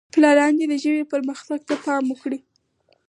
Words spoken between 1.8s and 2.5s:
پام وکړي.